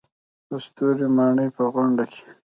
[0.49, 2.23] د ستوري ماڼۍ په غونډه کې.